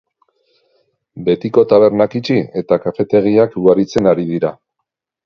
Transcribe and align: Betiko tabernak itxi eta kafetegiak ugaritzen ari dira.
Betiko 1.27 1.63
tabernak 1.73 2.15
itxi 2.19 2.37
eta 2.63 2.79
kafetegiak 2.87 3.55
ugaritzen 3.63 4.11
ari 4.15 4.27
dira. 4.31 4.53